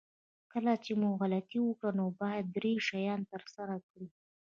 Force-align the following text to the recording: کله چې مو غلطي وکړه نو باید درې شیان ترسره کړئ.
کله 0.53 0.73
چې 0.83 0.91
مو 1.01 1.09
غلطي 1.21 1.59
وکړه 1.63 1.91
نو 1.99 2.05
باید 2.21 2.45
درې 2.55 2.73
شیان 2.87 3.21
ترسره 3.31 3.75
کړئ. 3.87 4.07